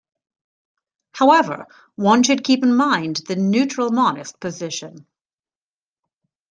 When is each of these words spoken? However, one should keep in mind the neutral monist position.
However, 1.13 1.67
one 1.93 2.23
should 2.23 2.43
keep 2.43 2.63
in 2.63 2.73
mind 2.73 3.17
the 3.27 3.35
neutral 3.35 3.91
monist 3.91 4.39
position. 4.39 5.05